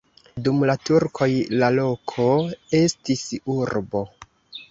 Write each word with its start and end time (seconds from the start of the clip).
Dum 0.45 0.61
la 0.69 0.75
turkoj 0.89 1.27
la 1.63 1.67
loko 1.75 2.25
estis 2.79 3.23
urbo. 3.59 4.01